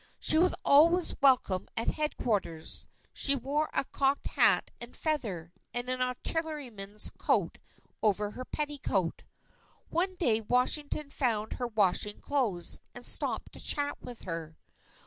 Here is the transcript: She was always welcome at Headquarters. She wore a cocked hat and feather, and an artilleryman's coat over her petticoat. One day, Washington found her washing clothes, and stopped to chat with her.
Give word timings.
She 0.19 0.39
was 0.39 0.55
always 0.65 1.15
welcome 1.21 1.67
at 1.77 1.89
Headquarters. 1.89 2.87
She 3.13 3.35
wore 3.35 3.69
a 3.71 3.83
cocked 3.83 4.25
hat 4.29 4.71
and 4.81 4.95
feather, 4.95 5.53
and 5.75 5.89
an 5.89 6.01
artilleryman's 6.01 7.11
coat 7.19 7.59
over 8.01 8.31
her 8.31 8.43
petticoat. 8.43 9.21
One 9.89 10.15
day, 10.15 10.41
Washington 10.41 11.11
found 11.11 11.53
her 11.53 11.67
washing 11.67 12.19
clothes, 12.19 12.79
and 12.95 13.05
stopped 13.05 13.53
to 13.53 13.59
chat 13.59 14.01
with 14.01 14.23
her. 14.23 14.57